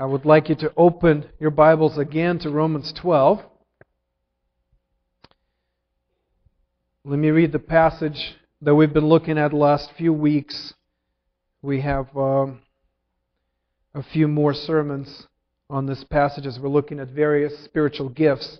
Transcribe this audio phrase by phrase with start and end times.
[0.00, 3.42] I would like you to open your Bibles again to Romans 12.
[7.04, 10.72] Let me read the passage that we've been looking at the last few weeks.
[11.60, 12.60] We have um,
[13.94, 15.26] a few more sermons
[15.68, 18.58] on this passage as we're looking at various spiritual gifts.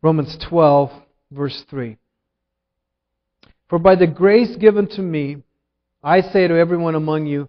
[0.00, 0.92] Romans 12,
[1.32, 1.96] verse 3.
[3.68, 5.38] For by the grace given to me,
[6.04, 7.48] I say to everyone among you,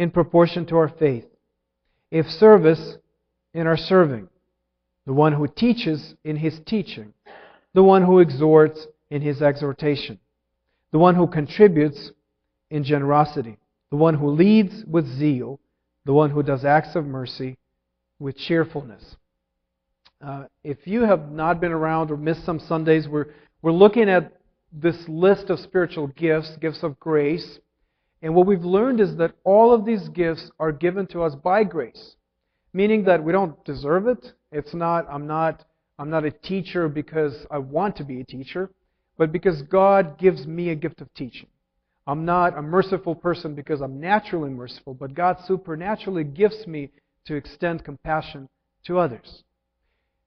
[0.00, 1.26] in proportion to our faith.
[2.10, 2.96] If service,
[3.52, 4.30] in our serving.
[5.04, 7.12] The one who teaches in his teaching.
[7.74, 10.18] The one who exhorts in his exhortation.
[10.90, 12.12] The one who contributes
[12.70, 13.58] in generosity.
[13.90, 15.60] The one who leads with zeal.
[16.06, 17.58] The one who does acts of mercy
[18.18, 19.16] with cheerfulness.
[20.24, 23.26] Uh, if you have not been around or missed some Sundays, we're,
[23.60, 24.32] we're looking at
[24.72, 27.58] this list of spiritual gifts, gifts of grace.
[28.22, 31.64] And what we've learned is that all of these gifts are given to us by
[31.64, 32.16] grace,
[32.72, 34.32] meaning that we don't deserve it.
[34.52, 35.64] It's not, I'm not,
[35.98, 38.70] I'm not a teacher because I want to be a teacher,
[39.16, 41.48] but because God gives me a gift of teaching.
[42.06, 46.90] I'm not a merciful person because I'm naturally merciful, but God supernaturally gifts me
[47.26, 48.48] to extend compassion
[48.86, 49.44] to others.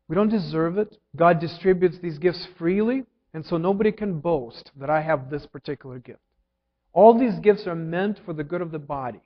[0.07, 0.97] We don't deserve it.
[1.15, 5.99] God distributes these gifts freely, and so nobody can boast that I have this particular
[5.99, 6.19] gift.
[6.93, 9.21] All these gifts are meant for the good of the body,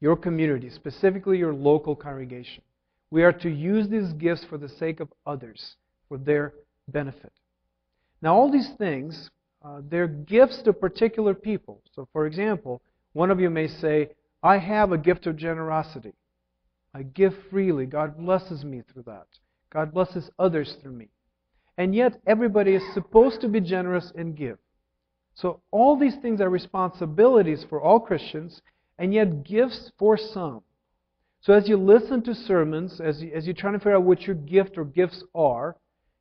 [0.00, 2.62] your community, specifically your local congregation.
[3.10, 5.76] We are to use these gifts for the sake of others,
[6.08, 6.54] for their
[6.88, 7.32] benefit.
[8.22, 9.30] Now, all these things,
[9.62, 11.82] uh, they're gifts to particular people.
[11.94, 12.80] So, for example,
[13.12, 14.10] one of you may say,
[14.42, 16.14] I have a gift of generosity.
[16.94, 17.86] I give freely.
[17.86, 19.26] God blesses me through that.
[19.70, 21.08] God blesses others through me.
[21.76, 24.58] And yet, everybody is supposed to be generous and give.
[25.34, 28.62] So all these things are responsibilities for all Christians,
[28.98, 30.62] and yet gifts for some.
[31.40, 34.22] So as you listen to sermons, as you, as you're trying to figure out what
[34.22, 35.76] your gift or gifts are,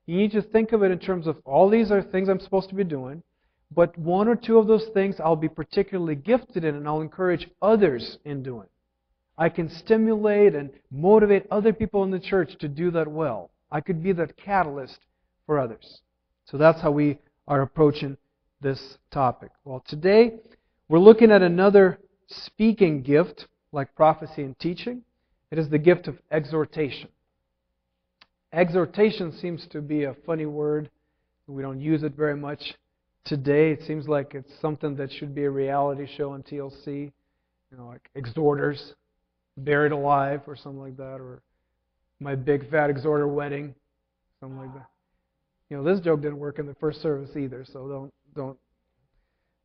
[0.06, 2.70] you need to think of it in terms of all these are things I'm supposed
[2.70, 3.24] to be doing,
[3.72, 7.50] but one or two of those things I'll be particularly gifted in, and I'll encourage
[7.62, 8.68] others in doing.
[9.38, 13.52] I can stimulate and motivate other people in the church to do that well.
[13.72, 15.00] I could be that catalyst
[15.46, 16.02] for others.
[16.46, 18.18] So that's how we are approaching
[18.64, 19.52] this topic?
[19.66, 20.36] Well, today
[20.88, 25.04] we're looking at another speaking gift like prophecy and teaching.
[25.52, 27.10] It is the gift of exhortation.
[28.52, 30.90] Exhortation seems to be a funny word.
[31.48, 32.74] We don't use it very much
[33.26, 33.72] today.
[33.72, 37.12] It seems like it's something that should be a reality show on TLC,
[37.72, 38.94] you know, like exhorters,
[39.58, 41.42] buried alive, or something like that, or
[42.20, 43.76] my big fat exhorter wedding,
[44.40, 44.88] something like that.
[45.70, 48.58] You know, this joke didn't work in the first service either, so don't don't.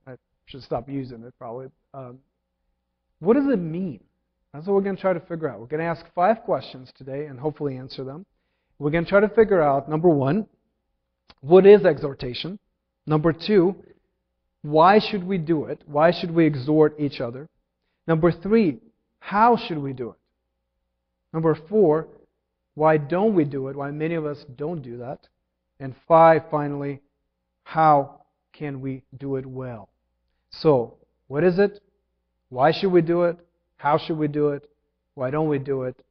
[0.07, 0.15] I
[0.47, 1.69] should stop using it probably.
[1.95, 2.19] Um,
[3.21, 4.01] what does it mean?
[4.53, 5.61] That's what we're going to try to figure out.
[5.61, 8.25] We're going to ask five questions today and hopefully answer them.
[8.79, 10.47] We're going to try to figure out number one,
[11.41, 12.59] what is exhortation?
[13.07, 13.77] Number two,
[14.63, 15.83] why should we do it?
[15.87, 17.49] Why should we exhort each other?
[18.07, 18.79] Number three,
[19.21, 20.17] how should we do it?
[21.33, 22.09] Number four,
[22.75, 23.77] why don't we do it?
[23.77, 25.27] Why many of us don't do that?
[25.81, 27.01] And five, finally,
[27.65, 28.18] how
[28.59, 29.89] can we do it well?
[30.51, 30.97] So,
[31.29, 31.81] what is it?
[32.49, 33.37] Why should we do it?
[33.77, 34.69] How should we do it?
[35.15, 36.03] Why don't we do it?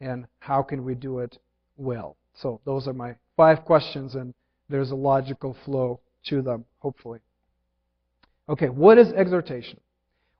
[0.00, 1.38] And how can we do it
[1.76, 2.16] well?
[2.34, 4.32] So, those are my five questions, and
[4.68, 7.20] there's a logical flow to them, hopefully.
[8.48, 9.80] Okay, what is exhortation?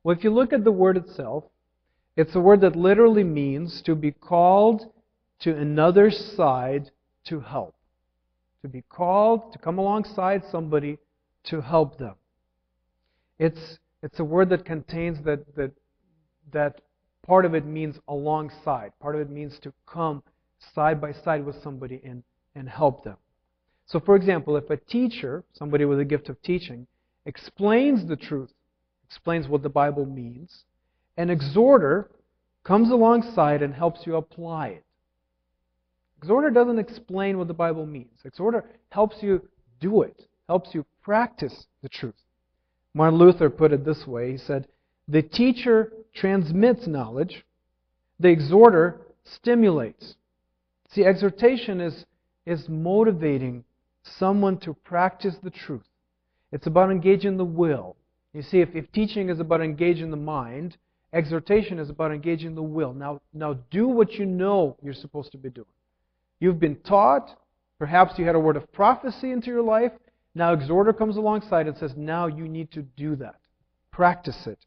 [0.03, 1.45] Well, if you look at the word itself,
[2.17, 4.91] it's a word that literally means to be called
[5.41, 6.91] to another side
[7.25, 7.75] to help.
[8.63, 10.99] To be called, to come alongside somebody
[11.47, 12.15] to help them.
[13.39, 15.73] It's, it's a word that contains that, that,
[16.53, 16.81] that
[17.27, 18.93] part of it means alongside.
[19.01, 20.23] Part of it means to come
[20.75, 22.23] side by side with somebody and,
[22.55, 23.17] and help them.
[23.87, 26.87] So, for example, if a teacher, somebody with a gift of teaching,
[27.25, 28.51] explains the truth,
[29.07, 30.65] explains what the Bible means,
[31.17, 32.11] an exhorter
[32.65, 34.85] comes alongside and helps you apply it.
[36.19, 38.19] Exhorter doesn't explain what the Bible means.
[38.25, 39.43] Exhorter helps you
[39.81, 42.17] do it, helps you practice the truth.
[42.93, 44.67] Martin Luther put it this way He said,
[45.07, 47.45] The teacher transmits knowledge,
[48.19, 50.17] The exhorter stimulates.
[50.91, 52.05] See, exhortation is,
[52.45, 53.63] is motivating
[54.19, 55.87] someone to practice the truth.
[56.51, 57.95] It's about engaging the will.
[58.33, 60.77] You see, if, if teaching is about engaging the mind,
[61.13, 62.93] exhortation is about engaging the will.
[62.93, 65.67] Now, now do what you know you're supposed to be doing.
[66.41, 67.31] You've been taught,
[67.79, 69.93] perhaps you had a word of prophecy into your life.
[70.37, 73.37] Now, exhorter comes alongside and says, now you need to do that.
[73.91, 74.59] Practice it.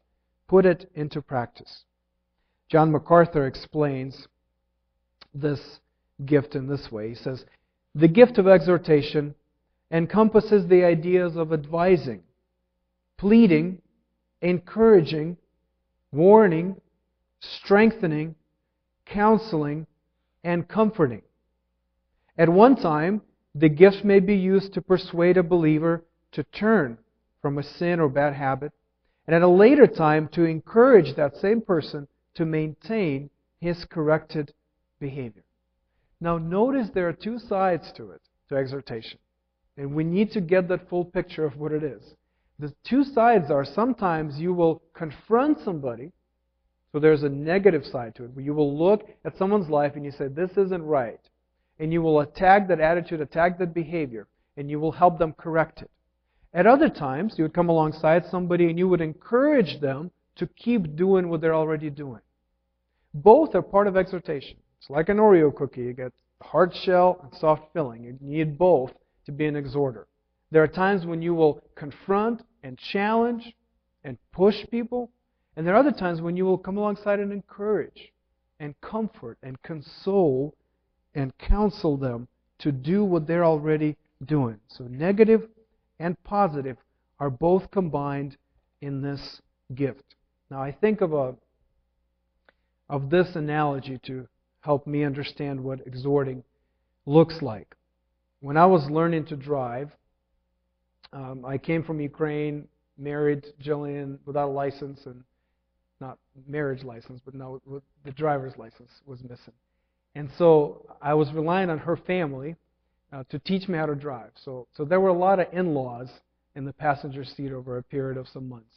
[0.48, 1.84] Put it into practice.
[2.68, 4.26] John MacArthur explains
[5.32, 5.78] this
[6.26, 7.10] gift in this way.
[7.10, 7.44] He says,
[7.94, 9.36] The gift of exhortation
[9.92, 12.24] encompasses the ideas of advising,
[13.16, 13.80] pleading,
[14.42, 15.36] encouraging,
[16.10, 16.80] warning,
[17.38, 18.34] strengthening,
[19.06, 19.86] counseling,
[20.42, 21.22] and comforting.
[22.36, 23.22] At one time,
[23.54, 26.98] the gifts may be used to persuade a believer to turn
[27.42, 28.72] from a sin or bad habit,
[29.26, 33.30] and at a later time to encourage that same person to maintain
[33.60, 34.52] his corrected
[34.98, 35.42] behavior.
[36.20, 39.18] Now, notice there are two sides to it, to exhortation.
[39.76, 42.02] And we need to get that full picture of what it is.
[42.58, 46.12] The two sides are sometimes you will confront somebody,
[46.92, 50.04] so there's a negative side to it, where you will look at someone's life and
[50.04, 51.20] you say, This isn't right.
[51.80, 55.82] And you will attack that attitude, attack that behavior, and you will help them correct
[55.82, 55.90] it.
[56.52, 60.94] At other times, you would come alongside somebody and you would encourage them to keep
[60.94, 62.20] doing what they're already doing.
[63.14, 64.58] Both are part of exhortation.
[64.78, 65.82] It's like an Oreo cookie.
[65.82, 66.12] You get
[66.42, 68.04] hard shell and soft filling.
[68.04, 68.92] You need both
[69.26, 70.06] to be an exhorter.
[70.50, 73.54] There are times when you will confront and challenge
[74.04, 75.10] and push people,
[75.56, 78.12] and there are other times when you will come alongside and encourage
[78.58, 80.54] and comfort and console
[81.14, 82.28] and counsel them
[82.58, 84.58] to do what they're already doing.
[84.68, 85.48] So, negative
[85.98, 86.76] and positive
[87.18, 88.36] are both combined
[88.80, 89.40] in this
[89.74, 90.14] gift.
[90.50, 91.34] Now, I think of a
[92.88, 94.26] of this analogy to
[94.62, 96.42] help me understand what exhorting
[97.06, 97.76] looks like.
[98.40, 99.90] When I was learning to drive,
[101.12, 102.66] um, I came from Ukraine,
[102.98, 105.22] married Jillian without a license and
[106.00, 106.18] not
[106.48, 107.60] marriage license, but no,
[108.04, 109.54] the driver's license was missing.
[110.14, 112.56] And so I was relying on her family
[113.12, 114.30] uh, to teach me how to drive.
[114.44, 116.08] So, so there were a lot of in-laws
[116.54, 118.74] in the passenger seat over a period of some months.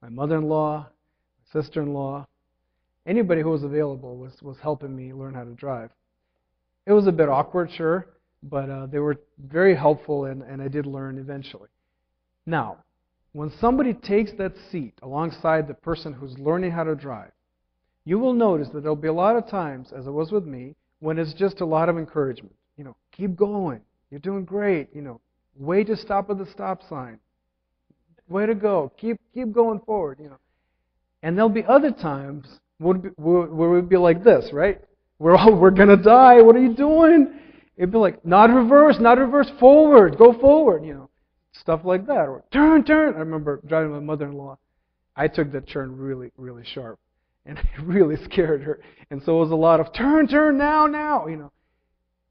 [0.00, 2.26] My mother-in-law, my sister-in-law,
[3.06, 5.90] anybody who was available was was helping me learn how to drive.
[6.86, 8.06] It was a bit awkward, sure,
[8.42, 11.68] but uh, they were very helpful, and, and I did learn eventually.
[12.44, 12.78] Now,
[13.32, 17.30] when somebody takes that seat alongside the person who's learning how to drive,
[18.04, 20.74] you will notice that there'll be a lot of times, as it was with me,
[21.00, 22.54] when it's just a lot of encouragement.
[22.76, 23.80] You know, keep going.
[24.10, 24.88] You're doing great.
[24.94, 25.20] You know,
[25.56, 27.18] way to stop at the stop sign.
[28.28, 28.92] Way to go.
[28.96, 30.18] Keep keep going forward.
[30.20, 30.38] You know,
[31.22, 32.46] and there'll be other times
[32.78, 34.80] where we'd be like this, right?
[35.18, 36.40] We're all we're gonna die.
[36.42, 37.38] What are you doing?
[37.76, 41.10] It'd be like, not reverse, not reverse, forward, go forward, you know,
[41.52, 42.28] stuff like that.
[42.28, 43.14] Or turn, turn.
[43.14, 44.58] I remember driving my mother-in-law.
[45.16, 46.98] I took that turn really, really sharp,
[47.46, 48.80] and it really scared her.
[49.10, 51.52] And so it was a lot of turn, turn, now, now, you know.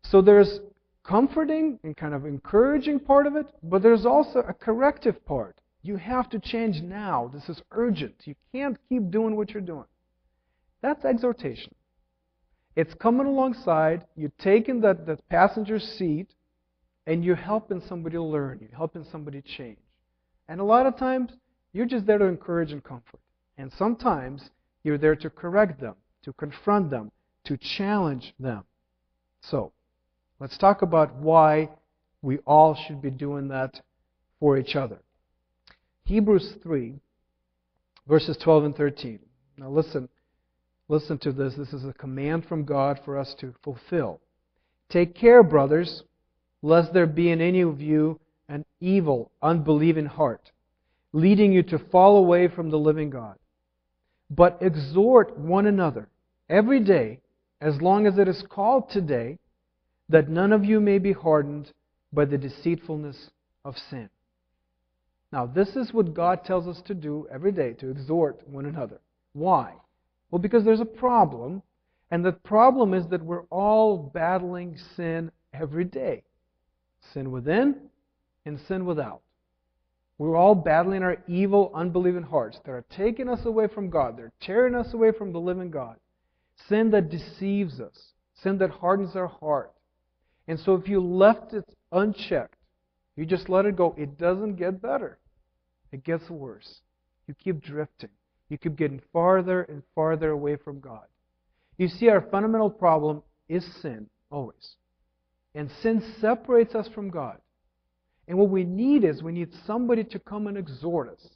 [0.03, 0.59] So there's
[1.03, 5.57] comforting and kind of encouraging part of it, but there's also a corrective part.
[5.83, 7.31] You have to change now.
[7.33, 8.15] This is urgent.
[8.25, 9.85] You can't keep doing what you're doing.
[10.81, 11.73] That's exhortation.
[12.75, 16.27] It's coming alongside, you're taking that, that passenger seat,
[17.05, 19.79] and you're helping somebody learn, you're helping somebody change.
[20.47, 21.31] And a lot of times,
[21.73, 23.19] you're just there to encourage and comfort.
[23.57, 24.49] And sometimes,
[24.83, 27.11] you're there to correct them, to confront them,
[27.45, 28.63] to challenge them.
[29.41, 29.73] So,
[30.39, 31.69] let's talk about why
[32.21, 33.81] we all should be doing that
[34.39, 34.99] for each other.
[36.05, 36.95] Hebrews 3,
[38.07, 39.19] verses 12 and 13.
[39.57, 40.09] Now, listen.
[40.91, 41.55] Listen to this.
[41.55, 44.19] This is a command from God for us to fulfill.
[44.89, 46.03] Take care, brothers,
[46.61, 48.19] lest there be in any of you
[48.49, 50.51] an evil, unbelieving heart,
[51.13, 53.37] leading you to fall away from the living God.
[54.33, 56.07] But exhort one another
[56.49, 57.19] every day,
[57.59, 59.37] as long as it is called today,
[60.09, 61.71] that none of you may be hardened
[62.11, 63.29] by the deceitfulness
[63.63, 64.09] of sin.
[65.31, 68.99] Now, this is what God tells us to do every day, to exhort one another.
[69.33, 69.73] Why?
[70.29, 71.61] Well, because there's a problem,
[72.09, 76.23] and the problem is that we're all battling sin every day
[77.13, 77.75] sin within
[78.45, 79.21] and sin without.
[80.21, 84.15] We're all battling our evil, unbelieving hearts that are taking us away from God.
[84.15, 85.95] They're tearing us away from the living God.
[86.69, 88.13] Sin that deceives us,
[88.43, 89.73] sin that hardens our heart.
[90.47, 92.53] And so if you left it unchecked,
[93.15, 95.17] you just let it go, it doesn't get better.
[95.91, 96.81] It gets worse.
[97.25, 98.11] You keep drifting.
[98.47, 101.07] You keep getting farther and farther away from God.
[101.79, 104.75] You see, our fundamental problem is sin, always.
[105.55, 107.39] And sin separates us from God.
[108.31, 111.27] And what we need is we need somebody to come and exhort us.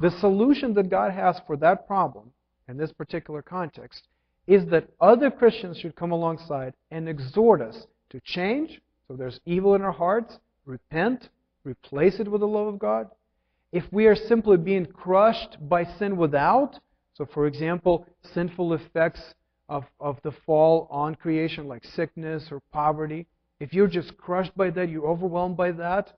[0.00, 2.32] The solution that God has for that problem,
[2.68, 4.08] in this particular context,
[4.48, 8.80] is that other Christians should come alongside and exhort us to change.
[9.06, 10.36] So there's evil in our hearts,
[10.66, 11.28] repent,
[11.62, 13.06] replace it with the love of God.
[13.70, 16.80] If we are simply being crushed by sin without,
[17.12, 19.22] so for example, sinful effects
[19.68, 23.28] of, of the fall on creation, like sickness or poverty,
[23.60, 26.12] if you're just crushed by that, you're overwhelmed by that,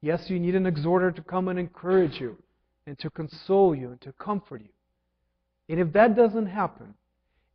[0.00, 2.36] yes, you need an exhorter to come and encourage you
[2.86, 4.70] and to console you and to comfort you.
[5.68, 6.94] And if that doesn't happen,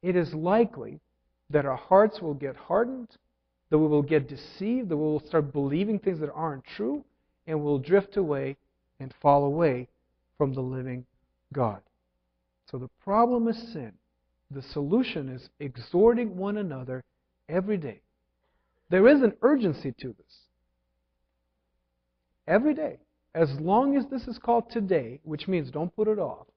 [0.01, 0.99] it is likely
[1.49, 3.09] that our hearts will get hardened,
[3.69, 7.03] that we will get deceived, that we will start believing things that aren't true,
[7.47, 8.55] and we'll drift away
[8.99, 9.87] and fall away
[10.37, 11.05] from the living
[11.53, 11.81] God.
[12.69, 13.93] So the problem is sin.
[14.51, 17.03] The solution is exhorting one another
[17.49, 18.01] every day.
[18.89, 20.39] There is an urgency to this.
[22.47, 22.99] Every day.
[23.33, 26.47] As long as this is called today, which means don't put it off,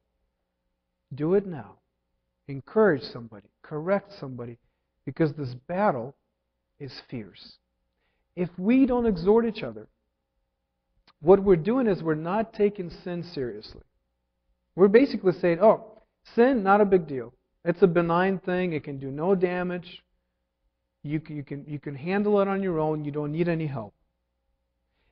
[1.13, 1.75] do it now.
[2.47, 4.59] Encourage somebody, correct somebody,
[5.05, 6.15] because this battle
[6.79, 7.59] is fierce.
[8.37, 9.89] If we don't exhort each other,
[11.21, 13.83] what we're doing is we're not taking sin seriously.
[14.77, 16.03] We're basically saying, oh,
[16.37, 17.35] sin, not a big deal.
[17.65, 20.05] It's a benign thing, it can do no damage.
[21.03, 23.05] You can, you, can, you can handle it on your own.
[23.05, 23.95] You don't need any help.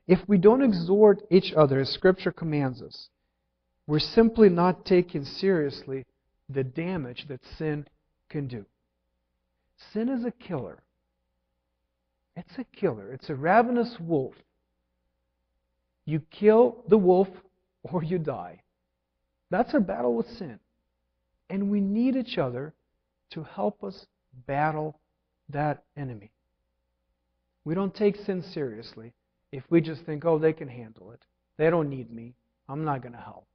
[0.07, 3.09] If we don't exhort each other as Scripture commands us,
[3.87, 6.05] we're simply not taking seriously
[6.49, 7.87] the damage that sin
[8.29, 8.65] can do.
[9.93, 10.81] Sin is a killer.
[12.35, 13.11] It's a killer.
[13.11, 14.35] It's a ravenous wolf.
[16.05, 17.27] You kill the wolf
[17.83, 18.61] or you die.
[19.49, 20.59] That's our battle with sin.
[21.49, 22.73] And we need each other
[23.31, 24.05] to help us
[24.45, 24.99] battle
[25.49, 26.31] that enemy.
[27.65, 29.13] We don't take sin seriously
[29.51, 31.21] if we just think, oh, they can handle it.
[31.57, 32.33] They don't need me.
[32.69, 33.45] I'm not going to help.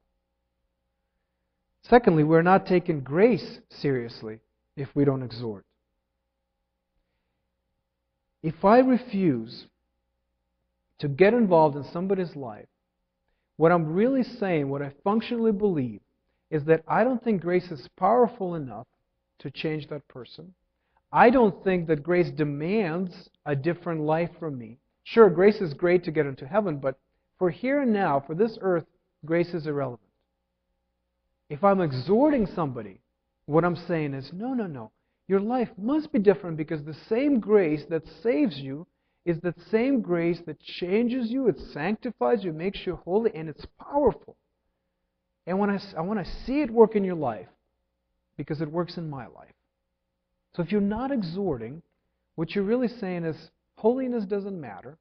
[1.88, 4.38] Secondly, we're not taking grace seriously
[4.76, 5.64] if we don't exhort.
[8.42, 9.66] If I refuse
[10.98, 12.66] to get involved in somebody's life,
[13.56, 16.00] what I'm really saying, what I functionally believe,
[16.50, 18.86] is that I don't think grace is powerful enough
[19.40, 20.54] to change that person.
[21.12, 24.78] I don't think that grace demands a different life from me.
[25.04, 26.98] Sure, grace is great to get into heaven, but
[27.38, 28.86] for here and now, for this earth,
[29.26, 30.08] grace is irrelevant.
[31.50, 33.00] If I'm exhorting somebody,
[33.46, 34.90] what I'm saying is, no, no, no.
[35.28, 38.86] Your life must be different because the same grace that saves you
[39.24, 43.66] is that same grace that changes you, it sanctifies you, makes you holy, and it's
[43.78, 44.36] powerful.
[45.46, 47.48] And when I, I want to see it work in your life
[48.36, 49.52] because it works in my life.
[50.54, 51.82] So if you're not exhorting,
[52.34, 54.98] what you're really saying is holiness doesn't matter.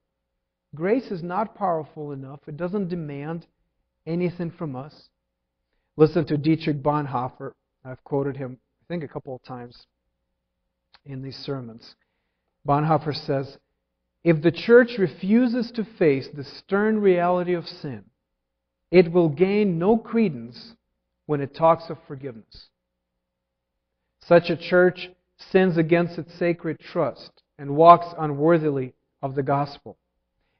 [0.76, 2.40] Grace is not powerful enough.
[2.48, 3.46] It doesn't demand
[4.06, 5.10] anything from us.
[5.98, 7.54] Listen to Dietrich Bonhoeffer.
[7.84, 9.86] I've quoted him, I think, a couple of times
[11.06, 11.96] in these sermons.
[12.66, 13.58] Bonhoeffer says,
[14.24, 18.06] If the church refuses to face the stern reality of sin,
[18.92, 20.74] it will gain no credence
[21.26, 22.68] when it talks of forgiveness.
[24.22, 25.10] Such a church
[25.52, 29.98] sins against its sacred trust and walks unworthily of the gospel.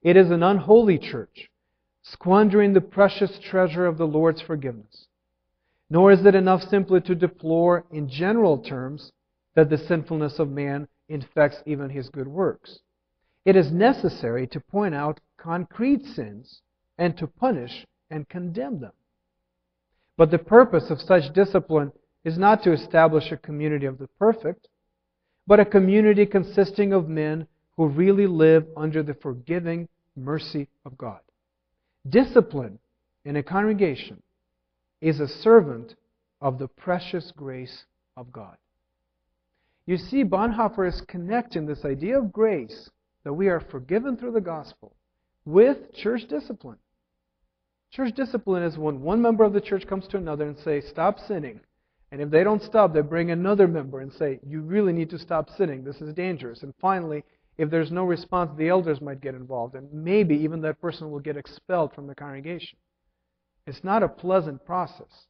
[0.02, 1.50] It is an unholy church,
[2.02, 5.08] squandering the precious treasure of the Lord's forgiveness.
[5.90, 9.12] Nor is it enough simply to deplore in general terms
[9.56, 12.80] that the sinfulness of man infects even his good works.
[13.46, 16.62] It is necessary to point out concrete sins
[16.98, 18.94] and to punish and condemn them.
[20.18, 21.92] But the purpose of such discipline
[22.24, 24.68] is not to establish a community of the perfect,
[25.52, 31.20] but a community consisting of men who really live under the forgiving mercy of God.
[32.08, 32.80] Discipline
[33.26, 34.24] in a congregation
[35.02, 35.96] is a servant
[36.40, 37.84] of the precious grace
[38.16, 38.56] of God.
[39.86, 42.90] You see, Bonhoeffer is connecting this idea of grace,
[43.26, 44.94] that we are forgiven through the gospel,
[45.44, 46.78] with church discipline.
[47.92, 51.20] Church discipline is when one member of the church comes to another and says, "Stop
[51.20, 51.60] sinning,"
[52.12, 55.20] And if they don't stop, they bring another member and say, You really need to
[55.20, 55.84] stop sinning.
[55.84, 56.64] This is dangerous.
[56.64, 57.24] And finally,
[57.58, 59.76] if there's no response, the elders might get involved.
[59.76, 62.78] And maybe even that person will get expelled from the congregation.
[63.66, 65.28] It's not a pleasant process.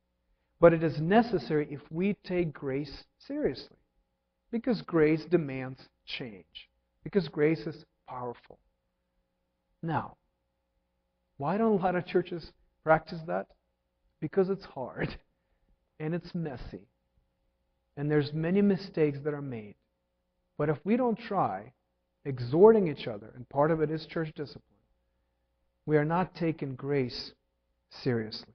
[0.60, 3.78] But it is necessary if we take grace seriously.
[4.52, 6.70] Because grace demands change.
[7.04, 8.60] Because grace is powerful.
[9.84, 10.18] Now,
[11.38, 12.52] why don't a lot of churches
[12.84, 13.48] practice that?
[14.20, 15.18] Because it's hard.
[16.02, 16.88] and it's messy.
[17.98, 19.76] and there's many mistakes that are made.
[20.58, 21.74] But if we don't try
[22.26, 24.64] exhorting each other, and part of it is church discipline,
[25.86, 27.34] we are not taking grace
[27.90, 28.54] seriously.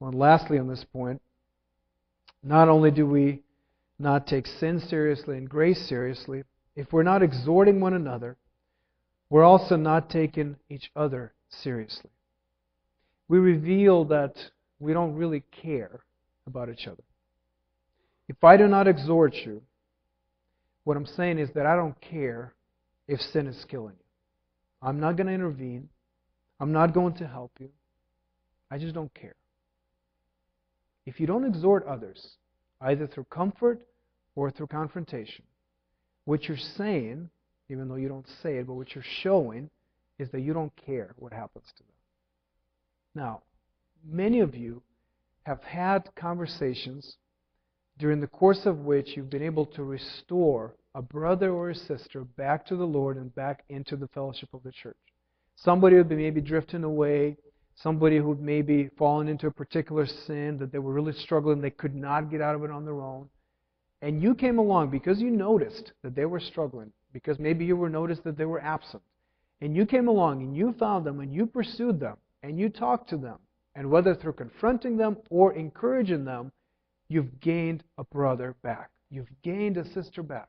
[0.00, 1.20] Well, lastly, on this point,
[2.42, 3.42] not only do we
[3.98, 6.42] not take sin seriously and grace seriously,
[6.74, 8.36] if we're not exhorting one another,
[9.28, 12.10] we're also not taking each other seriously.
[13.28, 14.34] We reveal that
[14.80, 16.00] we don't really care
[16.46, 17.02] about each other.
[18.28, 19.62] If I do not exhort you,
[20.84, 22.54] what I'm saying is that I don't care
[23.06, 24.88] if sin is killing you.
[24.88, 25.88] I'm not going to intervene.
[26.58, 27.68] I'm not going to help you.
[28.70, 29.34] I just don't care.
[31.06, 32.36] If you don't exhort others,
[32.80, 33.82] either through comfort
[34.34, 35.44] or through confrontation,
[36.24, 37.28] what you're saying,
[37.68, 39.70] even though you don't say it, but what you're showing
[40.18, 41.92] is that you don't care what happens to them.
[43.14, 43.42] Now,
[44.04, 44.82] many of you
[45.44, 47.16] have had conversations
[47.98, 52.24] during the course of which you've been able to restore a brother or a sister
[52.24, 54.96] back to the Lord and back into the fellowship of the church.
[55.56, 57.36] Somebody who'd be maybe drifting away,
[57.76, 61.94] somebody who'd maybe fallen into a particular sin that they were really struggling, they could
[61.94, 63.28] not get out of it on their own.
[64.02, 67.90] And you came along because you noticed that they were struggling, because maybe you were
[67.90, 69.02] noticed that they were absent.
[69.60, 73.10] And you came along and you found them and you pursued them and you talked
[73.10, 73.38] to them.
[73.74, 76.52] And whether through confronting them or encouraging them,
[77.08, 78.90] you've gained a brother back.
[79.10, 80.48] You've gained a sister back.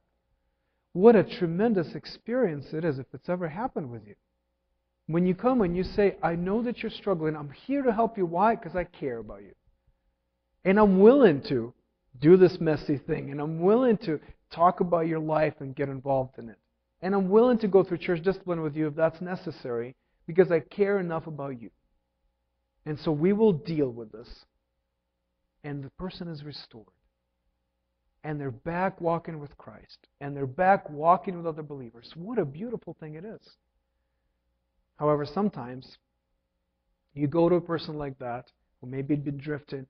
[0.93, 4.15] What a tremendous experience it is if it's ever happened with you.
[5.07, 8.17] When you come and you say, I know that you're struggling, I'm here to help
[8.17, 8.25] you.
[8.25, 8.55] Why?
[8.55, 9.53] Because I care about you.
[10.63, 11.73] And I'm willing to
[12.19, 14.19] do this messy thing, and I'm willing to
[14.51, 16.57] talk about your life and get involved in it.
[17.01, 19.95] And I'm willing to go through church discipline with you if that's necessary
[20.27, 21.71] because I care enough about you.
[22.85, 24.27] And so we will deal with this.
[25.63, 26.87] And the person is restored.
[28.23, 30.07] And they're back walking with Christ.
[30.19, 32.11] And they're back walking with other believers.
[32.15, 33.41] What a beautiful thing it is.
[34.97, 35.97] However, sometimes
[37.13, 39.85] you go to a person like that, who maybe had been drifted,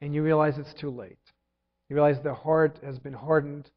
[0.00, 1.18] and you realize it's too late.
[1.88, 3.70] You realize their heart has been hardened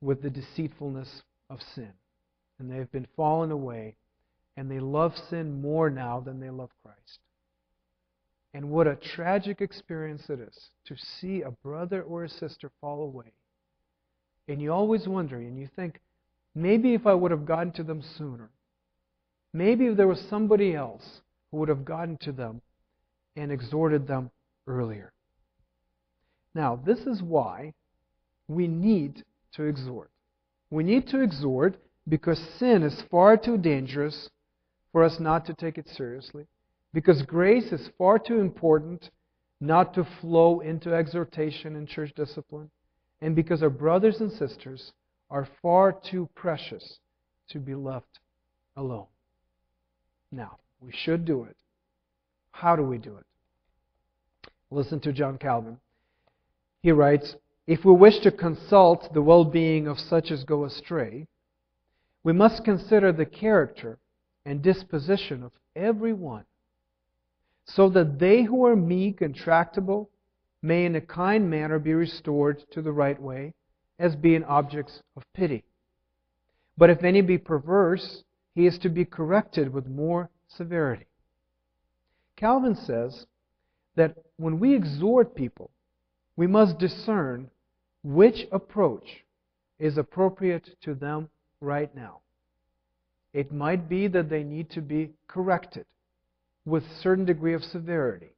[0.00, 1.92] with the deceitfulness of sin.
[2.58, 3.96] And they've been fallen away,
[4.56, 7.20] and they love sin more now than they love Christ.
[8.54, 13.02] And what a tragic experience it is to see a brother or a sister fall
[13.02, 13.32] away.
[14.48, 16.00] And you always wonder, and you think,
[16.54, 18.50] maybe if I would have gotten to them sooner,
[19.52, 22.62] maybe if there was somebody else who would have gotten to them
[23.36, 24.30] and exhorted them
[24.66, 25.12] earlier.
[26.54, 27.74] Now, this is why
[28.48, 30.10] we need to exhort.
[30.70, 31.76] We need to exhort
[32.08, 34.30] because sin is far too dangerous
[34.92, 36.46] for us not to take it seriously,
[36.92, 39.10] because grace is far too important
[39.60, 42.70] not to flow into exhortation and church discipline,
[43.20, 44.92] and because our brothers and sisters
[45.30, 47.00] are far too precious
[47.48, 48.20] to be left
[48.76, 49.06] alone.
[50.30, 51.56] Now, we should do it.
[52.52, 53.26] How do we do it?
[54.70, 55.78] Listen to John Calvin.
[56.82, 61.26] He writes If we wish to consult the well being of such as go astray,
[62.22, 63.98] we must consider the character
[64.44, 66.44] and disposition of every one,
[67.68, 70.10] so that they who are meek and tractable
[70.62, 73.54] may in a kind manner be restored to the right way,
[73.98, 75.62] as being objects of pity.
[76.76, 81.06] But if any be perverse, he is to be corrected with more severity.
[82.36, 83.26] Calvin says
[83.96, 85.70] that when we exhort people,
[86.36, 87.50] we must discern
[88.02, 89.24] which approach
[89.78, 91.28] is appropriate to them
[91.60, 92.20] right now.
[93.32, 95.84] It might be that they need to be corrected
[96.68, 98.30] with certain degree of severity.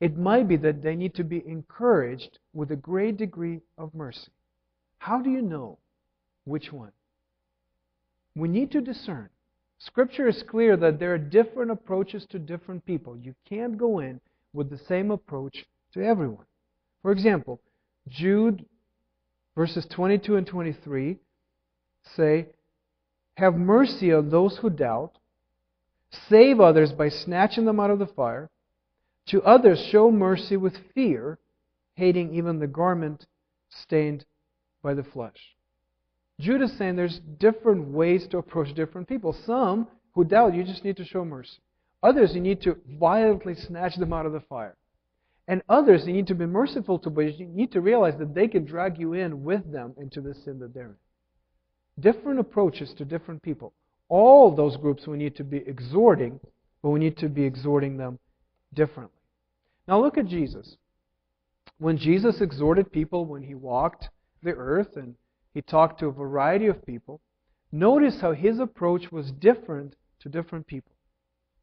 [0.00, 4.32] It might be that they need to be encouraged with a great degree of mercy.
[4.98, 5.78] How do you know
[6.44, 6.92] which one?
[8.34, 9.28] We need to discern.
[9.78, 13.16] Scripture is clear that there are different approaches to different people.
[13.16, 14.20] You can't go in
[14.52, 16.46] with the same approach to everyone.
[17.02, 17.60] For example,
[18.08, 18.64] Jude
[19.54, 21.18] verses 22 and 23
[22.16, 22.46] say,
[23.36, 25.18] Have mercy on those who doubt,
[26.28, 28.50] save others by snatching them out of the fire.
[29.28, 31.38] To others, show mercy with fear,
[31.94, 33.26] hating even the garment
[33.70, 34.24] stained
[34.82, 35.56] by the flesh.
[36.40, 39.32] Jude is saying there's different ways to approach different people.
[39.46, 41.58] Some who doubt, you just need to show mercy.
[42.02, 44.76] Others, you need to violently snatch them out of the fire.
[45.46, 48.48] And others, you need to be merciful to, but you need to realize that they
[48.48, 52.02] can drag you in with them into the sin that they're in.
[52.02, 53.72] Different approaches to different people.
[54.16, 56.38] All those groups we need to be exhorting,
[56.82, 58.20] but we need to be exhorting them
[58.72, 59.18] differently.
[59.88, 60.76] Now look at Jesus.
[61.78, 64.08] when Jesus exhorted people when he walked
[64.40, 65.16] the earth and
[65.52, 67.20] he talked to a variety of people,
[67.72, 70.92] notice how his approach was different to different people.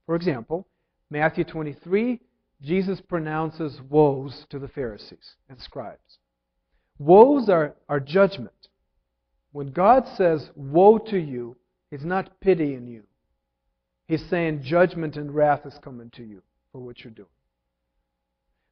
[0.06, 0.68] For example,
[1.10, 2.20] Matthew 23,
[2.62, 6.18] Jesus pronounces woes to the Pharisees and scribes.
[7.00, 8.68] Woes are, are judgment.
[9.54, 11.56] When God says, Woe to you,
[11.91, 13.04] He's not pitying you.
[14.08, 17.27] He's saying judgment and wrath is coming to you for what you're doing.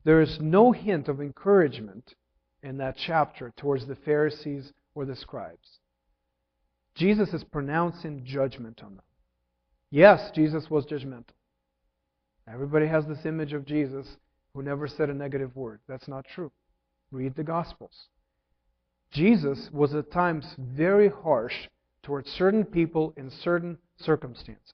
[0.05, 2.15] There is no hint of encouragement
[2.63, 5.79] in that chapter towards the Pharisees or the scribes.
[6.95, 9.03] Jesus is pronouncing judgment on them.
[9.91, 11.33] Yes, Jesus was judgmental.
[12.51, 14.07] Everybody has this image of Jesus
[14.53, 15.79] who never said a negative word.
[15.87, 16.51] That's not true.
[17.11, 18.07] Read the Gospels.
[19.11, 21.67] Jesus was at times very harsh
[22.09, 24.73] towards certain people in certain circumstances.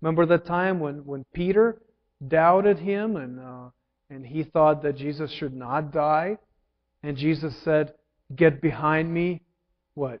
[0.00, 1.82] Remember the time when, when Peter
[2.28, 3.70] doubted him and, uh,
[4.10, 6.38] and he thought that Jesus should not die?
[7.02, 7.94] And Jesus said,
[8.36, 9.42] Get behind me.
[9.94, 10.20] What?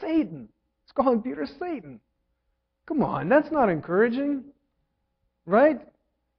[0.00, 0.50] Satan.
[0.84, 1.98] He's calling Peter Satan.
[2.86, 4.44] Come on, that's not encouraging.
[5.46, 5.80] Right?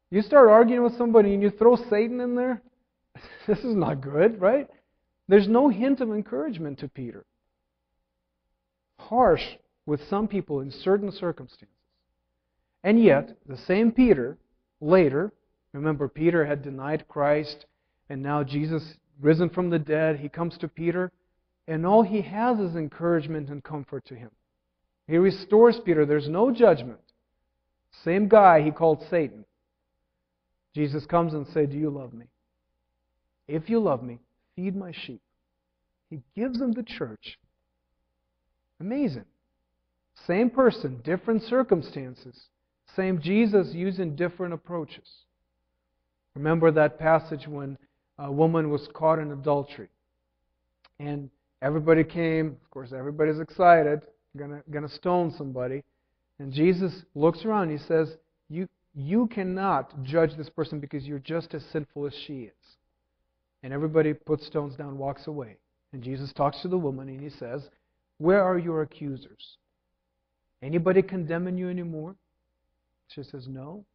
[0.10, 2.62] You start arguing with somebody and you throw Satan in there?
[3.46, 4.70] this is not good, right?
[5.28, 7.26] There's no hint of encouragement to Peter.
[9.10, 9.44] Harsh
[9.86, 11.76] with some people in certain circumstances.
[12.84, 14.38] And yet, the same Peter,
[14.80, 15.34] later,
[15.74, 17.66] remember, Peter had denied Christ,
[18.08, 18.84] and now Jesus,
[19.20, 21.12] risen from the dead, he comes to Peter,
[21.68, 24.30] and all he has is encouragement and comfort to him.
[25.08, 26.06] He restores Peter.
[26.06, 27.00] There's no judgment.
[28.04, 29.44] Same guy he called Satan.
[30.76, 32.28] Jesus comes and says, Do you love me?
[33.48, 34.20] If you love me,
[34.56, 35.22] feed my sheep.
[36.12, 37.40] He gives them the church.
[38.80, 39.26] Amazing.
[40.28, 42.48] Same person, different circumstances.
[42.96, 45.08] Same Jesus using different approaches.
[46.36, 47.78] Remember that passage when
[48.18, 49.90] a woman was caught in adultery.
[51.00, 51.30] And
[51.62, 54.02] everybody came, of course, everybody's excited,
[54.38, 55.84] gonna, gonna stone somebody.
[56.40, 58.16] And Jesus looks around and he says,
[58.50, 62.78] you, you cannot judge this person because you're just as sinful as she is.
[63.64, 65.58] And everybody puts stones down, walks away.
[65.92, 67.70] And Jesus talks to the woman and he says,
[68.20, 69.58] Where are your accusers?
[70.62, 72.16] Anybody condemning you anymore?
[73.08, 73.86] She says, No.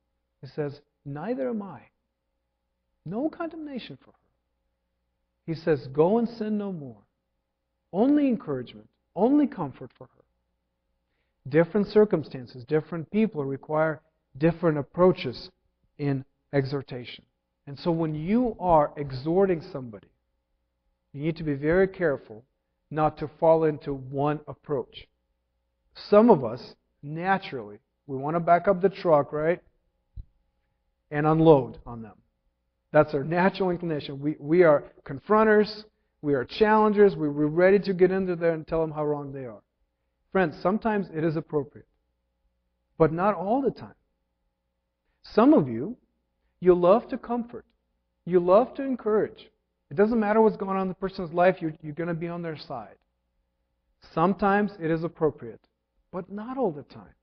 [0.40, 1.80] He says, Neither am I.
[3.04, 4.18] No condemnation for her.
[5.46, 7.02] He says, Go and sin no more.
[7.92, 10.24] Only encouragement, only comfort for her.
[11.48, 14.00] Different circumstances, different people require
[14.38, 15.50] different approaches
[15.98, 17.24] in exhortation.
[17.66, 20.08] And so when you are exhorting somebody,
[21.12, 22.42] you need to be very careful
[22.94, 25.06] not to fall into one approach.
[26.08, 29.60] Some of us, naturally, we want to back up the truck, right?
[31.10, 32.14] And unload on them.
[32.92, 34.20] That's our natural inclination.
[34.20, 35.84] We, we are confronters,
[36.22, 39.32] we are challengers, we, we're ready to get into there and tell them how wrong
[39.32, 39.62] they are.
[40.32, 41.86] Friends, sometimes it is appropriate,
[42.98, 43.94] but not all the time.
[45.22, 45.96] Some of you,
[46.60, 47.64] you love to comfort,
[48.24, 49.48] you love to encourage.
[49.90, 52.28] It doesn't matter what's going on in the person's life, you're, you're going to be
[52.28, 52.96] on their side.
[54.12, 55.60] Sometimes it is appropriate,
[56.12, 57.14] but not all the time.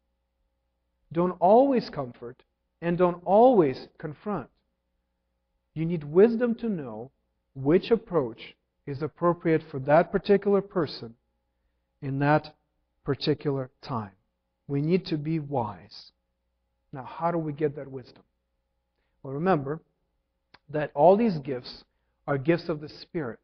[1.12, 2.44] Don't always comfort
[2.82, 4.50] and don't always confront.
[5.74, 7.12] You need wisdom to know
[7.56, 11.16] which approach is appropriate for that particular person
[12.02, 12.56] in that
[13.04, 14.12] particular time.
[14.68, 16.12] We need to be wise.
[16.94, 18.24] Now, how do we get that wisdom?
[19.24, 19.82] Well, remember
[20.70, 21.84] that all these gifts
[22.28, 23.40] are gifts of the Spirit.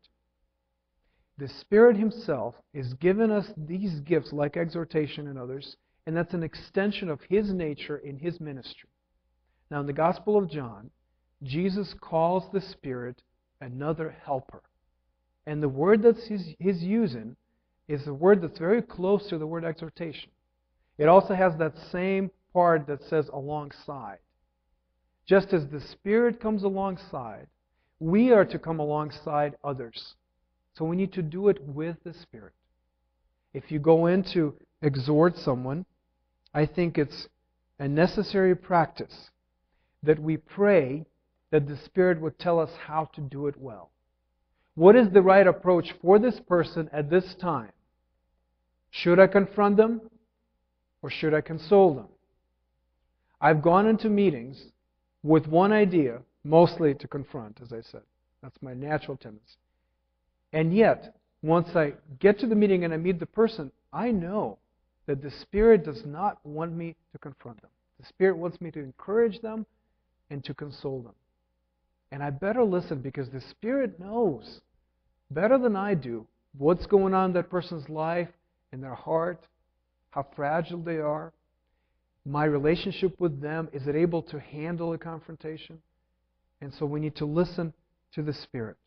[1.38, 6.44] The Spirit Himself is given us these gifts, like exhortation and others, and that's an
[6.44, 8.90] extension of His nature in His ministry.
[9.70, 10.90] Now, in the Gospel of John,
[11.44, 13.22] Jesus calls the Spirit
[13.62, 14.64] another helper.
[15.46, 17.36] And the word that he's, he's using
[17.88, 20.30] is a word that's very close to the word exhortation.
[20.98, 24.18] It also has that same part that says alongside.
[25.26, 27.48] Just as the Spirit comes alongside,
[28.00, 30.16] we are to come alongside others.
[30.78, 32.54] So we need to do it with the Spirit.
[33.54, 35.86] If you go in to exhort someone,
[36.54, 37.28] I think it's
[37.80, 39.32] a necessary practice
[40.04, 41.06] that we pray
[41.52, 43.92] that the Spirit would tell us how to do it well.
[44.76, 47.72] What is the right approach for this person at this time?
[48.92, 50.02] Should I confront them
[51.02, 52.08] or should I console them?
[53.42, 54.72] I've gone into meetings
[55.24, 58.02] with one idea mostly to confront, as I said.
[58.42, 59.58] That's my natural tendency.
[60.54, 64.58] And yet, once I get to the meeting and I meet the person, I know
[65.06, 67.72] that the Spirit does not want me to confront them.
[68.00, 69.66] The Spirit wants me to encourage them
[70.30, 71.14] and to console them.
[72.12, 74.62] And I better listen because the Spirit knows
[75.32, 76.26] better than I do
[76.58, 78.30] what's going on in that person's life,
[78.72, 79.42] in their heart,
[80.12, 81.34] how fragile they are.
[82.26, 85.82] My relationship with them, is it able to handle a confrontation?
[86.62, 87.74] And so we need to listen
[88.14, 88.78] to the Spirit.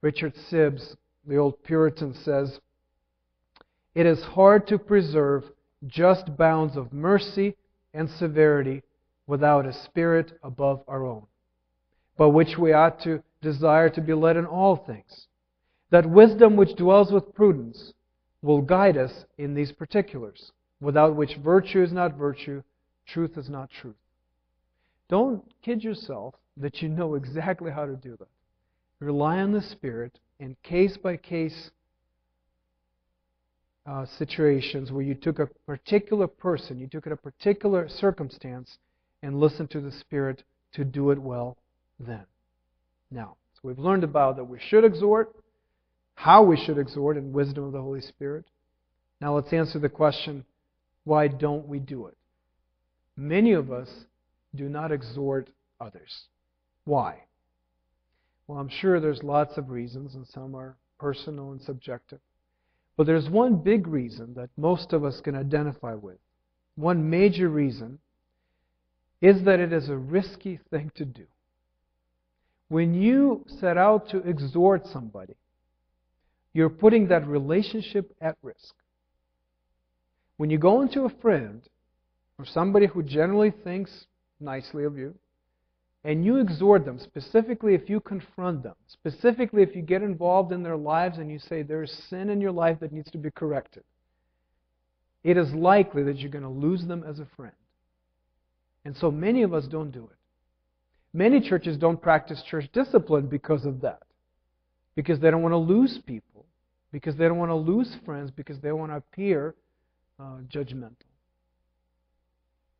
[0.00, 0.96] Richard Sibbes,
[1.26, 2.60] the old Puritan, says,
[3.94, 5.44] It is hard to preserve
[5.86, 7.56] just bounds of mercy
[7.94, 8.82] and severity
[9.26, 11.26] without a spirit above our own,
[12.16, 15.26] by which we ought to desire to be led in all things.
[15.90, 17.92] That wisdom which dwells with prudence
[18.42, 22.62] will guide us in these particulars, without which virtue is not virtue,
[23.06, 23.96] truth is not truth.
[25.08, 28.28] Don't kid yourself that you know exactly how to do that.
[29.00, 31.70] Rely on the Spirit in case by case
[33.86, 38.78] uh, situations where you took a particular person, you took a particular circumstance,
[39.22, 41.56] and listened to the Spirit to do it well
[41.98, 42.24] then.
[43.10, 45.34] Now, so we've learned about that we should exhort,
[46.14, 48.44] how we should exhort in wisdom of the Holy Spirit.
[49.20, 50.44] Now let's answer the question
[51.04, 52.16] why don't we do it?
[53.16, 53.88] Many of us
[54.54, 55.48] do not exhort
[55.80, 56.26] others.
[56.88, 57.24] Why?
[58.46, 62.20] Well, I'm sure there's lots of reasons, and some are personal and subjective.
[62.96, 66.16] But there's one big reason that most of us can identify with.
[66.76, 67.98] One major reason
[69.20, 71.26] is that it is a risky thing to do.
[72.68, 75.34] When you set out to exhort somebody,
[76.54, 78.74] you're putting that relationship at risk.
[80.38, 81.60] When you go into a friend
[82.38, 84.06] or somebody who generally thinks
[84.40, 85.16] nicely of you,
[86.04, 90.62] and you exhort them, specifically if you confront them, specifically if you get involved in
[90.62, 93.82] their lives and you say there's sin in your life that needs to be corrected,
[95.24, 97.54] it is likely that you're going to lose them as a friend.
[98.84, 100.16] And so many of us don't do it.
[101.12, 104.02] Many churches don't practice church discipline because of that.
[104.94, 106.46] Because they don't want to lose people.
[106.92, 108.30] Because they don't want to lose friends.
[108.30, 109.54] Because they want to appear
[110.20, 110.94] uh, judgmental.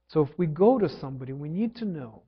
[0.09, 2.23] So if we go to somebody, we need to know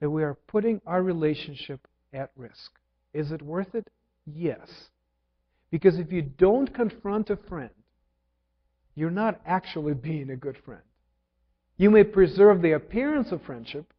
[0.00, 2.72] that we are putting our relationship at risk.
[3.12, 3.88] Is it worth it?
[4.26, 4.68] Yes.
[5.70, 7.70] Because if you don't confront a friend,
[8.94, 10.82] you're not actually being a good friend.
[11.76, 13.92] You may preserve the appearance of friendship,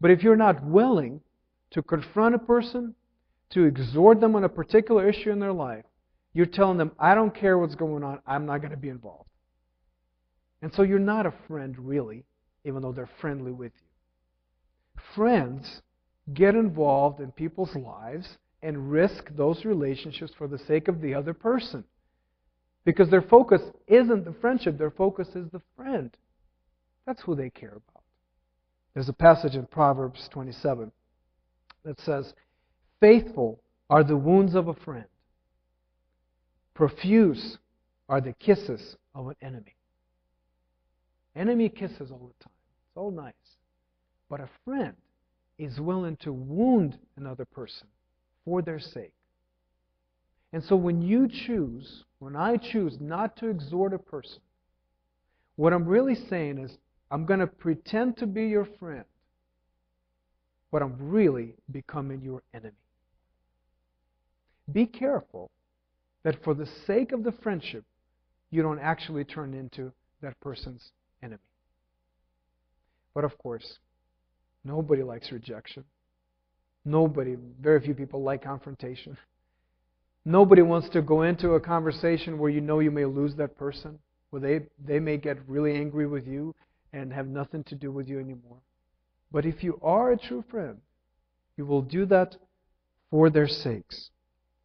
[0.00, 1.20] but if you're not willing
[1.70, 2.94] to confront a person,
[3.50, 5.84] to exhort them on a particular issue in their life,
[6.34, 9.30] you're telling them, I don't care what's going on, I'm not going to be involved.
[10.60, 12.24] And so you're not a friend, really,
[12.64, 13.87] even though they're friendly with you
[15.14, 15.82] friends
[16.34, 21.34] get involved in people's lives and risk those relationships for the sake of the other
[21.34, 21.84] person.
[22.84, 26.16] Because their focus isn't the friendship, their focus is the friend.
[27.06, 28.02] That's who they care about.
[28.94, 30.90] There's a passage in Proverbs 27
[31.84, 32.34] that says,
[33.00, 35.06] Faithful are the wounds of a friend,
[36.74, 37.58] profuse
[38.08, 39.76] are the kisses of an enemy.
[41.36, 42.52] Enemy kisses all the time.
[42.88, 43.32] It's all nice.
[44.28, 44.94] But a friend
[45.58, 47.88] is willing to wound another person
[48.44, 49.12] for their sake.
[50.52, 54.40] And so when you choose, when I choose not to exhort a person,
[55.56, 56.76] what I'm really saying is,
[57.10, 59.04] I'm going to pretend to be your friend,
[60.70, 62.74] but I'm really becoming your enemy.
[64.70, 65.50] Be careful
[66.22, 67.84] that for the sake of the friendship,
[68.50, 71.40] you don't actually turn into that person's enemy.
[73.14, 73.78] But of course,
[74.68, 75.82] Nobody likes rejection.
[76.84, 79.16] Nobody, very few people like confrontation.
[80.26, 83.98] Nobody wants to go into a conversation where you know you may lose that person,
[84.28, 86.54] where they, they may get really angry with you
[86.92, 88.58] and have nothing to do with you anymore.
[89.32, 90.76] But if you are a true friend,
[91.56, 92.36] you will do that
[93.10, 94.10] for their sakes.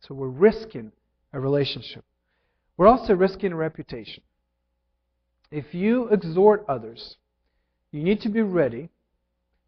[0.01, 0.91] So we're risking
[1.31, 2.03] a relationship.
[2.75, 4.23] We're also risking a reputation.
[5.49, 7.15] If you exhort others,
[7.93, 8.89] you need to be ready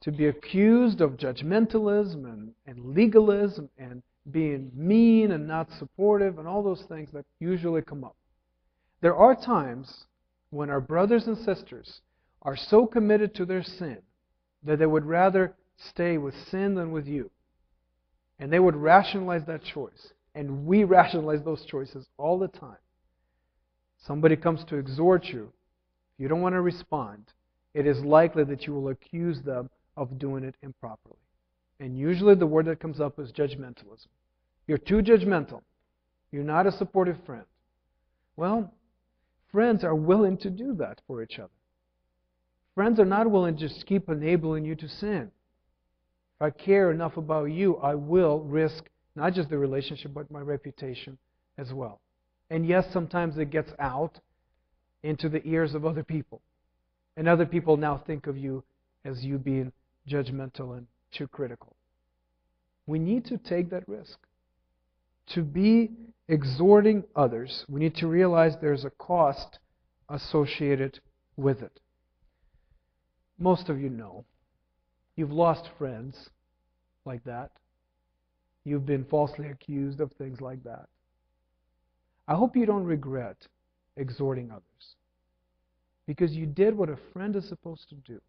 [0.01, 6.47] to be accused of judgmentalism and, and legalism and being mean and not supportive and
[6.47, 8.15] all those things that usually come up.
[9.01, 10.05] There are times
[10.49, 12.01] when our brothers and sisters
[12.41, 13.99] are so committed to their sin
[14.63, 17.29] that they would rather stay with sin than with you.
[18.39, 20.13] And they would rationalize that choice.
[20.34, 22.77] And we rationalize those choices all the time.
[24.05, 25.51] Somebody comes to exhort you.
[26.17, 27.25] You don't want to respond,
[27.73, 31.17] it is likely that you will accuse them of doing it improperly.
[31.79, 34.08] And usually the word that comes up is judgmentalism.
[34.67, 35.62] You're too judgmental.
[36.31, 37.45] You're not a supportive friend.
[38.36, 38.73] Well,
[39.51, 41.49] friends are willing to do that for each other.
[42.73, 45.31] Friends are not willing to just keep enabling you to sin.
[46.36, 50.41] If I care enough about you, I will risk not just the relationship, but my
[50.41, 51.17] reputation
[51.58, 52.01] as well.
[52.49, 54.19] And yes, sometimes it gets out
[55.03, 56.41] into the ears of other people.
[57.15, 58.63] And other people now think of you
[59.05, 59.71] as you being
[60.08, 61.76] judgmental and too critical.
[62.88, 64.20] We need to take that risk.
[65.34, 65.91] To be
[66.28, 69.60] exhorting others, we need to realize there's a cost
[70.10, 71.00] associated
[71.36, 71.80] with it.
[73.39, 74.26] Most of you know.
[75.15, 76.30] You've lost friends
[77.06, 77.52] like that.
[78.65, 80.88] You've been falsely accused of things like that.
[82.28, 83.38] I hope you don't regret
[83.96, 84.96] exhorting others.
[86.08, 88.20] Because you did what a friend is supposed to do.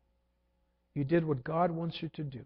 [0.96, 2.40] You did what God wants you to do.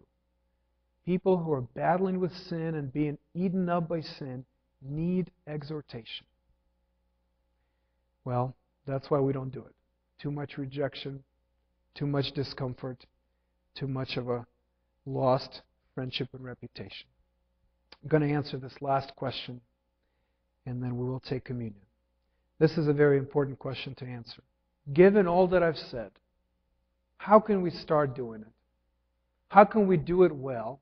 [1.05, 4.43] People who are battling with sin and being eaten up by sin
[4.81, 6.25] need exhortation.
[8.25, 8.53] Well,
[8.85, 9.73] that's why we don't do it.
[10.21, 11.23] Too much rejection,
[11.95, 13.05] too much discomfort,
[13.73, 14.45] too much of a
[15.05, 15.61] lost
[15.95, 17.07] friendship and reputation.
[18.03, 19.61] I'm going to answer this last question,
[20.65, 21.81] and then we will take communion.
[22.59, 24.43] This is a very important question to answer.
[24.91, 26.11] Given all that I've said,
[27.21, 28.47] how can we start doing it?
[29.49, 30.81] How can we do it well?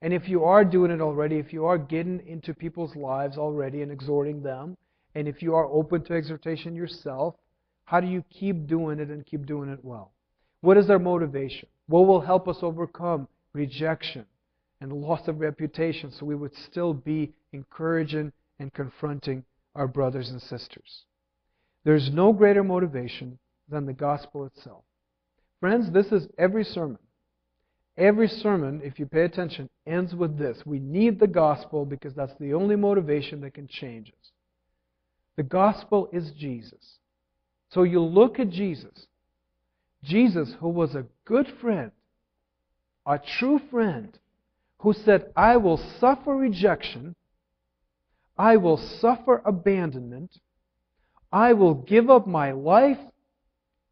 [0.00, 3.82] And if you are doing it already, if you are getting into people's lives already
[3.82, 4.78] and exhorting them,
[5.14, 7.34] and if you are open to exhortation yourself,
[7.84, 10.12] how do you keep doing it and keep doing it well?
[10.62, 11.68] What is our motivation?
[11.86, 14.24] What will help us overcome rejection
[14.80, 19.44] and loss of reputation so we would still be encouraging and confronting
[19.74, 21.04] our brothers and sisters?
[21.84, 24.84] There's no greater motivation than the gospel itself.
[25.64, 26.98] Friends, this is every sermon.
[27.96, 30.58] Every sermon, if you pay attention, ends with this.
[30.66, 34.30] We need the gospel because that's the only motivation that can change us.
[35.36, 36.98] The gospel is Jesus.
[37.70, 39.06] So you look at Jesus.
[40.02, 41.92] Jesus, who was a good friend,
[43.06, 44.18] a true friend,
[44.80, 47.16] who said, I will suffer rejection,
[48.36, 50.30] I will suffer abandonment,
[51.32, 52.98] I will give up my life,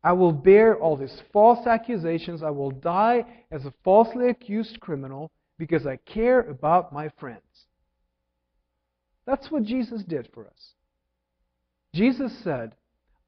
[0.04, 5.30] I will bear all these false accusations, I will die as a falsely accused criminal
[5.58, 7.66] because I care about my friends.
[9.26, 10.74] That's what Jesus did for us.
[11.94, 12.74] Jesus said,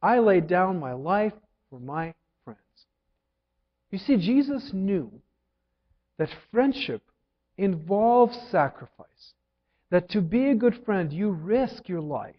[0.02, 1.32] I lay down my life
[1.70, 2.58] for my friends.
[3.90, 5.12] You see, Jesus knew
[6.18, 7.02] that friendship
[7.56, 9.34] involves sacrifice.
[9.90, 12.34] That to be a good friend, you risk your life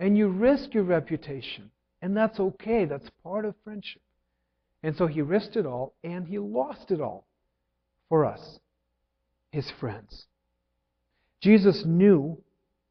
[0.00, 1.70] and you risk your reputation.
[2.04, 4.02] And that's okay, that's part of friendship.
[4.82, 7.24] And so he risked it all and he lost it all
[8.10, 8.58] for us,
[9.50, 10.26] his friends.
[11.40, 12.36] Jesus knew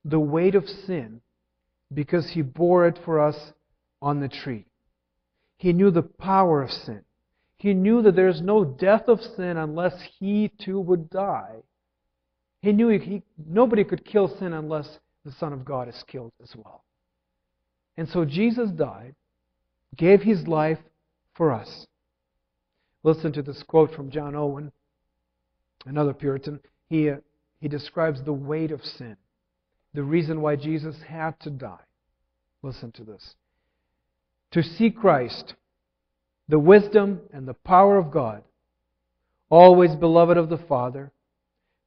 [0.03, 1.21] the weight of sin
[1.93, 3.35] because he bore it for us
[4.01, 4.65] on the tree.
[5.57, 7.01] He knew the power of sin.
[7.57, 11.57] He knew that there is no death of sin unless he too would die.
[12.63, 16.55] He knew he, nobody could kill sin unless the Son of God is killed as
[16.55, 16.83] well.
[17.97, 19.15] And so Jesus died,
[19.95, 20.79] gave his life
[21.35, 21.87] for us.
[23.03, 24.71] Listen to this quote from John Owen,
[25.85, 26.59] another Puritan.
[26.89, 27.17] He, uh,
[27.59, 29.17] he describes the weight of sin,
[29.93, 31.83] the reason why Jesus had to die.
[32.61, 33.35] Listen to this.
[34.51, 35.55] To see Christ,
[36.47, 38.43] the wisdom and the power of God,
[39.49, 41.11] always beloved of the Father,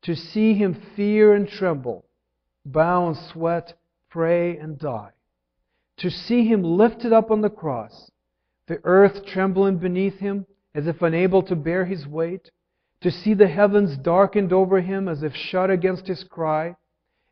[0.02, 2.04] to see him fear and tremble,
[2.64, 3.74] bow and sweat,
[4.10, 5.10] pray and die,
[5.98, 8.10] to see him lifted up on the cross,
[8.66, 12.50] the earth trembling beneath him as if unable to bear his weight,
[13.00, 16.74] to see the heavens darkened over him as if shut against his cry,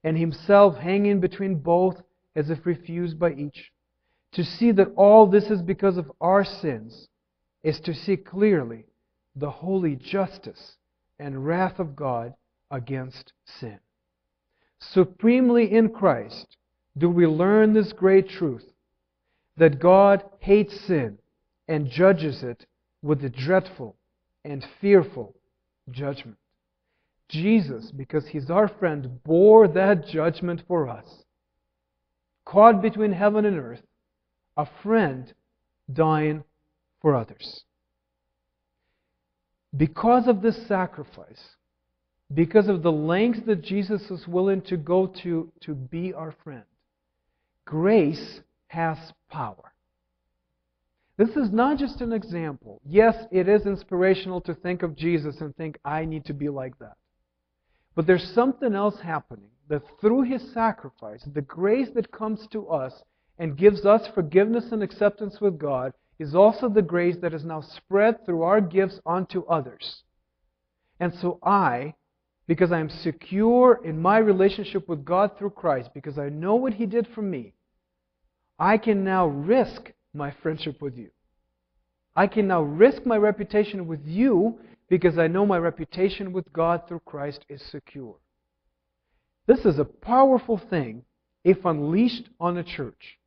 [0.03, 2.03] and himself hanging between both
[2.37, 3.72] as if refused by each.
[4.33, 7.09] To see that all this is because of our sins
[7.62, 8.85] is to see clearly
[9.37, 10.77] the holy justice
[11.18, 12.35] and wrath of God
[12.70, 13.79] against sin.
[14.79, 16.57] Supremely in Christ
[16.96, 18.64] do we learn this great truth
[19.57, 21.18] that God hates sin
[21.68, 22.66] and judges it
[23.02, 23.96] with a dreadful
[24.44, 25.35] and fearful
[25.90, 26.38] judgment.
[27.29, 31.06] Jesus, because he's our friend, bore that judgment for us.
[32.44, 33.83] Caught between heaven and earth,
[34.56, 35.33] a friend
[35.92, 36.44] dying
[37.00, 37.64] for others.
[39.77, 41.56] Because of this sacrifice,
[42.33, 46.64] because of the lengths that Jesus is willing to go to to be our friend,
[47.65, 48.98] grace has
[49.31, 49.73] power.
[51.17, 52.81] This is not just an example.
[52.85, 56.77] Yes, it is inspirational to think of Jesus and think, I need to be like
[56.81, 56.96] that.
[57.94, 63.02] But there's something else happening that through his sacrifice, the grace that comes to us
[63.38, 67.60] and gives us forgiveness and acceptance with God is also the grace that is now
[67.60, 70.02] spread through our gifts onto others.
[71.00, 71.94] And so I,
[72.47, 76.75] because I am secure in my relationship with God through Christ, because I know what
[76.75, 77.55] He did for me,
[78.59, 81.11] I can now risk my friendship with you.
[82.15, 86.83] I can now risk my reputation with you because I know my reputation with God
[86.87, 88.17] through Christ is secure.
[89.47, 91.03] This is a powerful thing
[91.42, 93.19] if unleashed on a church.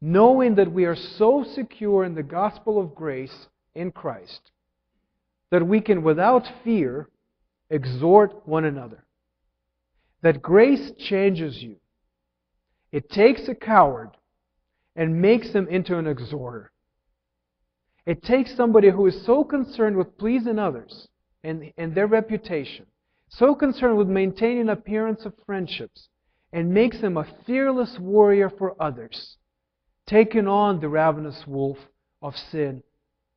[0.00, 4.50] Knowing that we are so secure in the gospel of grace in Christ
[5.50, 7.08] that we can, without fear,
[7.72, 9.04] exhort one another.
[10.22, 11.76] That grace changes you.
[12.92, 14.10] It takes a coward
[14.94, 16.70] and makes him into an exhorter.
[18.04, 21.08] It takes somebody who is so concerned with pleasing others
[21.42, 22.86] and, and their reputation,
[23.28, 26.08] so concerned with maintaining appearance of friendships,
[26.52, 29.38] and makes him a fearless warrior for others,
[30.06, 31.78] taking on the ravenous wolf
[32.20, 32.82] of sin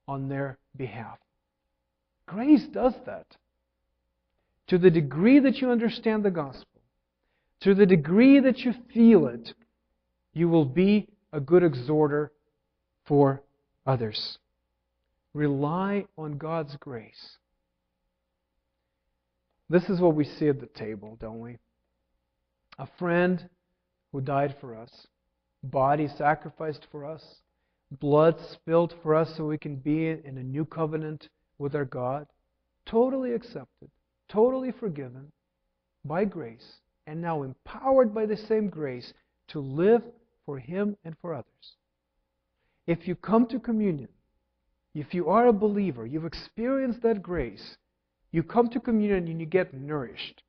[0.07, 1.17] on their behalf.
[2.27, 3.25] Grace does that.
[4.67, 6.81] To the degree that you understand the gospel,
[7.61, 9.53] to the degree that you feel it,
[10.33, 12.31] you will be a good exhorter
[13.05, 13.43] for
[13.85, 14.37] others.
[15.33, 17.37] Rely on God's grace.
[19.69, 21.57] This is what we see at the table, don't we?
[22.77, 23.49] A friend
[24.11, 25.07] who died for us,
[25.63, 27.23] body sacrificed for us,
[27.99, 32.27] blood spilled for us so we can be in a new covenant with our God,
[32.85, 33.89] totally accepted,
[34.29, 35.31] totally forgiven
[36.03, 39.13] by grace, and now empowered by the same grace
[39.47, 40.01] to live
[40.45, 41.77] for Him and for others.
[42.87, 44.09] If you come to communion
[44.95, 47.75] if you are a believer, you've experienced that grace,
[48.31, 50.41] you come to communion and you get nourished.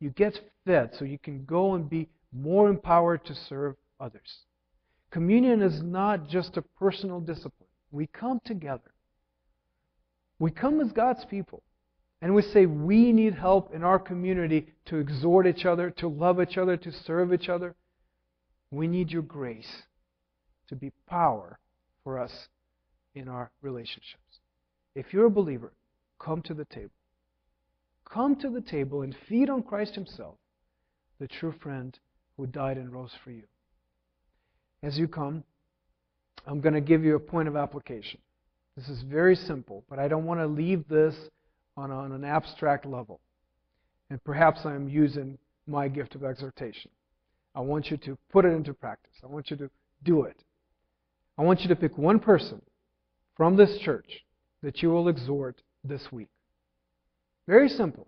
[0.00, 4.40] You get fed so you can go and be more empowered to serve others.
[5.12, 7.68] Communion is not just a personal discipline.
[7.92, 8.90] We come together.
[10.40, 11.62] We come as God's people.
[12.22, 16.40] And we say we need help in our community to exhort each other, to love
[16.40, 17.74] each other, to serve each other.
[18.70, 19.82] We need your grace
[20.68, 21.58] to be power
[22.04, 22.48] for us
[23.16, 24.40] in our relationships.
[24.94, 25.72] If you're a believer,
[26.20, 26.92] come to the table.
[28.08, 30.36] Come to the table and feed on Christ Himself,
[31.18, 31.98] the true friend
[32.36, 33.44] who died and rose for you.
[34.84, 35.42] As you come,
[36.46, 38.20] I'm going to give you a point of application.
[38.76, 41.16] This is very simple, but I don't want to leave this
[41.76, 43.20] on, on an abstract level.
[44.10, 46.90] And perhaps I'm using my gift of exhortation.
[47.54, 49.14] I want you to put it into practice.
[49.22, 49.70] I want you to
[50.02, 50.42] do it.
[51.38, 52.60] I want you to pick one person
[53.36, 54.24] from this church
[54.62, 56.28] that you will exhort this week.
[57.46, 58.06] Very simple.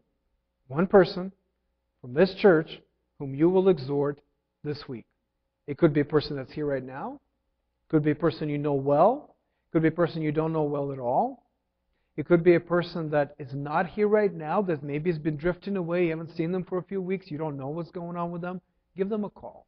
[0.69, 1.33] One person
[2.01, 2.81] from this church
[3.19, 4.21] whom you will exhort
[4.63, 5.07] this week.
[5.67, 7.21] It could be a person that's here right now.
[7.87, 9.37] It could be a person you know well.
[9.73, 11.44] Could be a person you don't know well at all.
[12.17, 15.37] It could be a person that is not here right now, that maybe has been
[15.37, 16.05] drifting away.
[16.05, 17.31] You haven't seen them for a few weeks.
[17.31, 18.61] You don't know what's going on with them.
[18.97, 19.67] Give them a call.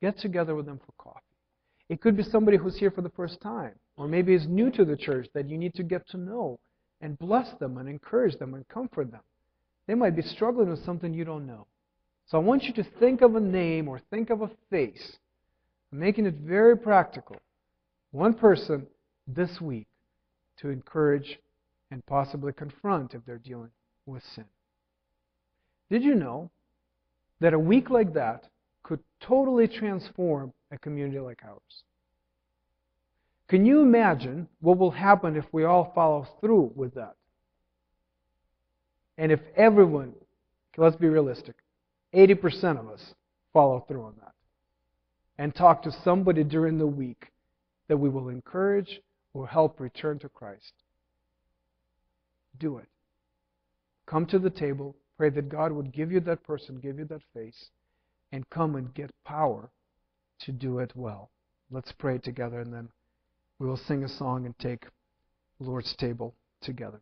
[0.00, 1.20] Get together with them for coffee.
[1.88, 4.84] It could be somebody who's here for the first time, or maybe is new to
[4.84, 6.60] the church that you need to get to know
[7.00, 9.22] and bless them and encourage them and comfort them.
[9.88, 11.66] They might be struggling with something you don't know.
[12.26, 15.16] So I want you to think of a name or think of a face,
[15.90, 17.36] making it very practical.
[18.12, 18.86] One person
[19.26, 19.88] this week
[20.60, 21.38] to encourage
[21.90, 23.70] and possibly confront if they're dealing
[24.06, 24.44] with sin.
[25.90, 26.50] Did you know
[27.40, 28.44] that a week like that
[28.82, 31.84] could totally transform a community like ours.
[33.48, 37.16] Can you imagine what will happen if we all follow through with that?
[39.18, 40.12] And if everyone,
[40.76, 41.56] let's be realistic,
[42.14, 43.14] 80% of us
[43.52, 44.32] follow through on that
[45.38, 47.26] and talk to somebody during the week
[47.88, 49.00] that we will encourage
[49.32, 50.72] or help return to Christ.
[52.58, 52.88] Do it.
[54.06, 54.96] Come to the table.
[55.16, 57.70] Pray that God would give you that person, give you that face,
[58.32, 59.70] and come and get power
[60.40, 61.30] to do it well.
[61.70, 62.88] Let's pray together and then
[63.58, 64.86] we will sing a song and take
[65.60, 67.00] the Lord's table together.